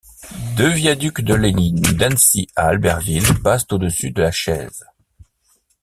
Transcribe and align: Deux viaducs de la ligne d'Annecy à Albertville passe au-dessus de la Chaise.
Deux 0.57 0.71
viaducs 0.71 1.21
de 1.21 1.35
la 1.35 1.49
ligne 1.49 1.79
d'Annecy 1.93 2.47
à 2.55 2.69
Albertville 2.69 3.39
passe 3.43 3.67
au-dessus 3.69 4.09
de 4.09 4.23
la 4.23 4.31
Chaise. 4.31 4.83